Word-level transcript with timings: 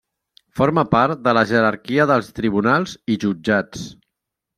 Forma 0.59 0.83
part 0.93 1.19
de 1.27 1.33
la 1.37 1.43
jerarquia 1.51 2.07
dels 2.13 2.31
tribunals 2.39 2.95
i 3.17 3.19
jutjats. 3.25 3.85